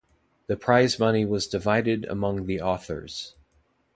The 0.47 0.57
prize 0.57 0.97
money 0.97 1.25
was 1.25 1.45
divided 1.45 2.05
among 2.05 2.47
the 2.47 2.59
authors. 2.59 3.35